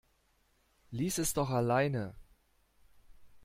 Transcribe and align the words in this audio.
Lies 0.89 1.19
es 1.19 1.35
doch 1.35 1.51
alleine! 1.51 2.15